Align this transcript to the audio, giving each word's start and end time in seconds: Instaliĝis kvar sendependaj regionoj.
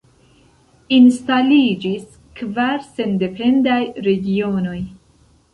Instaliĝis 0.97 2.17
kvar 2.41 2.81
sendependaj 2.97 3.79
regionoj. 4.09 4.79